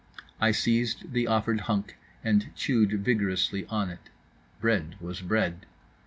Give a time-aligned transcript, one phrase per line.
[0.39, 4.09] I seized the offered hunk, and chewed vigorously on it.
[4.59, 5.67] Bread was bread.